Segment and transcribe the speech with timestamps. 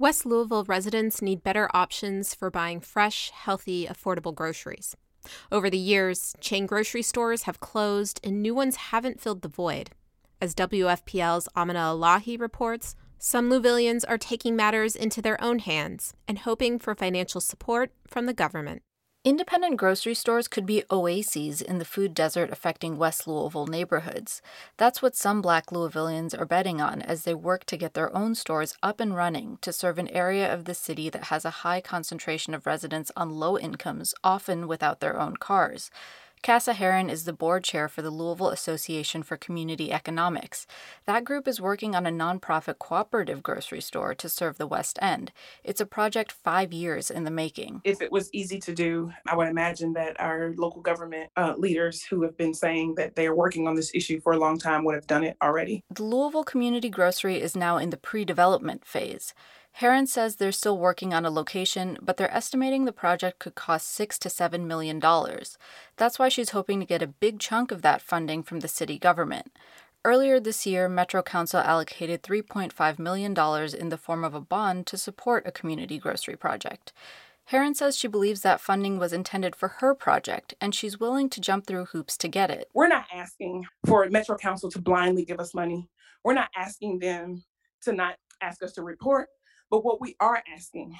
[0.00, 4.96] West Louisville residents need better options for buying fresh, healthy, affordable groceries.
[5.50, 9.90] Over the years, chain grocery stores have closed and new ones haven't filled the void.
[10.40, 16.38] As WFPL's Amina Elahi reports, some Louisvillians are taking matters into their own hands and
[16.38, 18.82] hoping for financial support from the government.
[19.28, 24.40] Independent grocery stores could be oases in the food desert affecting West Louisville neighborhoods.
[24.78, 28.34] That's what some black Louisvillians are betting on as they work to get their own
[28.34, 31.82] stores up and running to serve an area of the city that has a high
[31.82, 35.90] concentration of residents on low incomes, often without their own cars.
[36.42, 40.66] Cassia Herron is the board chair for the Louisville Association for Community Economics.
[41.06, 45.32] That group is working on a nonprofit cooperative grocery store to serve the West End.
[45.64, 47.80] It's a project five years in the making.
[47.84, 52.02] If it was easy to do, I would imagine that our local government uh, leaders
[52.02, 54.84] who have been saying that they are working on this issue for a long time
[54.84, 55.82] would have done it already.
[55.90, 59.34] The Louisville Community Grocery is now in the pre development phase.
[59.78, 63.86] Herron says they're still working on a location, but they're estimating the project could cost
[63.86, 65.56] six to seven million dollars.
[65.96, 68.98] That's why she's hoping to get a big chunk of that funding from the city
[68.98, 69.56] government.
[70.04, 73.36] Earlier this year, Metro Council allocated $3.5 million
[73.78, 76.92] in the form of a bond to support a community grocery project.
[77.44, 81.40] Herron says she believes that funding was intended for her project and she's willing to
[81.40, 82.68] jump through hoops to get it.
[82.74, 85.88] We're not asking for Metro Council to blindly give us money.
[86.24, 87.44] We're not asking them
[87.82, 89.28] to not ask us to report.
[89.70, 90.96] But what we are asking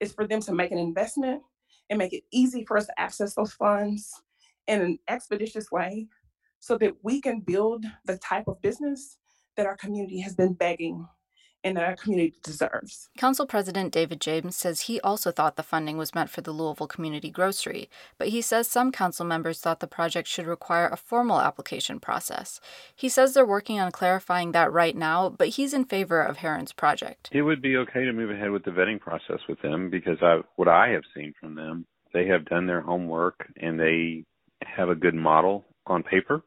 [0.00, 1.42] is for them to make an investment
[1.88, 4.10] and make it easy for us to access those funds
[4.66, 6.06] in an expeditious way
[6.60, 9.18] so that we can build the type of business
[9.56, 11.06] that our community has been begging
[11.62, 13.08] and that our community deserves.
[13.18, 16.86] Council President David James says he also thought the funding was meant for the Louisville
[16.86, 21.40] Community Grocery, but he says some council members thought the project should require a formal
[21.40, 22.60] application process.
[22.94, 26.72] He says they're working on clarifying that right now, but he's in favor of Herron's
[26.72, 27.28] project.
[27.32, 30.40] It would be okay to move ahead with the vetting process with them because I,
[30.56, 34.24] what I have seen from them, they have done their homework and they
[34.64, 36.42] have a good model on paper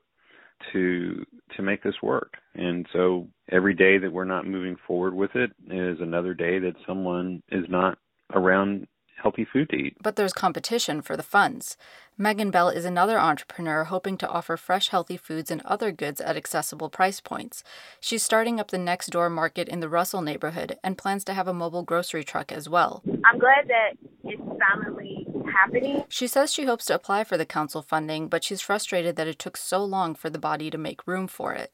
[0.72, 1.26] to
[1.56, 2.34] to make this work.
[2.56, 6.76] And so every day that we're not moving forward with it is another day that
[6.88, 7.98] someone is not
[8.34, 8.88] around
[9.22, 9.96] healthy food to eat.
[10.02, 11.78] But there's competition for the funds.
[12.18, 16.36] Megan Bell is another entrepreneur hoping to offer fresh, healthy foods and other goods at
[16.36, 17.64] accessible price points.
[18.00, 21.48] She's starting up the next door market in the Russell neighborhood and plans to have
[21.48, 23.02] a mobile grocery truck as well.
[23.26, 26.04] I'm glad that it's finally happening.
[26.10, 29.40] She says she hopes to apply for the council funding, but she's frustrated that it
[29.40, 31.72] took so long for the body to make room for it.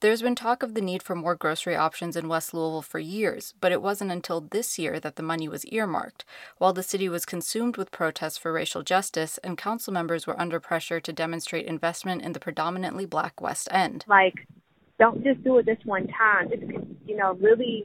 [0.00, 3.54] There's been talk of the need for more grocery options in West Louisville for years,
[3.60, 6.24] but it wasn't until this year that the money was earmarked.
[6.58, 10.60] While the city was consumed with protests for racial justice and council members were under
[10.60, 14.04] pressure to demonstrate investment in the predominantly black West End.
[14.06, 14.46] Like,
[15.00, 16.50] don't just do it this one time.
[16.50, 16.62] Just,
[17.04, 17.84] you know, really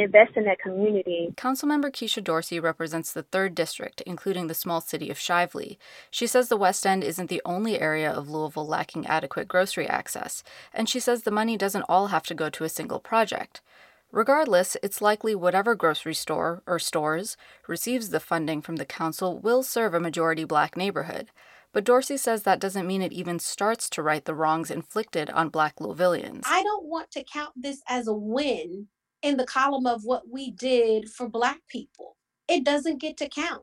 [0.00, 1.34] invest in that community.
[1.36, 5.78] Councilmember Keisha Dorsey represents the 3rd District, including the small city of Shively.
[6.10, 10.42] She says the West End isn't the only area of Louisville lacking adequate grocery access,
[10.72, 13.60] and she says the money doesn't all have to go to a single project.
[14.10, 17.36] Regardless, it's likely whatever grocery store or stores
[17.66, 21.28] receives the funding from the council will serve a majority black neighborhood.
[21.72, 25.50] But Dorsey says that doesn't mean it even starts to right the wrongs inflicted on
[25.50, 26.44] black Louisvillians.
[26.46, 28.88] I don't want to count this as a win
[29.22, 32.16] in the column of what we did for Black people.
[32.48, 33.62] It doesn't get to count.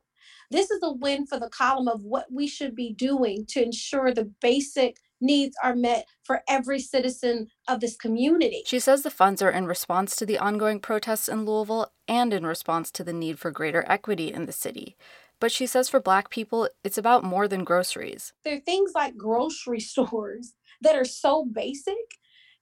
[0.51, 4.13] This is a win for the column of what we should be doing to ensure
[4.13, 8.63] the basic needs are met for every citizen of this community.
[8.65, 12.45] She says the funds are in response to the ongoing protests in Louisville and in
[12.45, 14.95] response to the need for greater equity in the city.
[15.39, 18.33] But she says for Black people, it's about more than groceries.
[18.43, 21.95] There are things like grocery stores that are so basic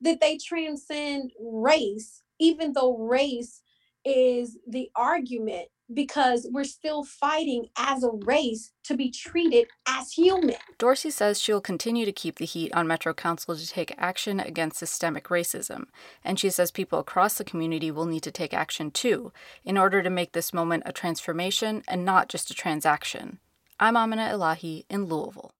[0.01, 3.61] that they transcend race even though race
[4.05, 10.55] is the argument because we're still fighting as a race to be treated as human.
[10.77, 14.77] Dorsey says she'll continue to keep the heat on Metro Council to take action against
[14.77, 15.85] systemic racism,
[16.23, 19.31] and she says people across the community will need to take action too
[19.63, 23.39] in order to make this moment a transformation and not just a transaction.
[23.79, 25.53] I'm Amina Elahi in Louisville.